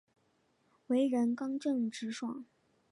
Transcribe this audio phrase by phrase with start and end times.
[0.87, 2.43] 为人刚正直爽。